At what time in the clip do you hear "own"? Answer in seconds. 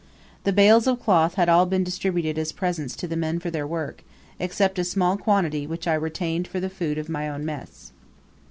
7.29-7.45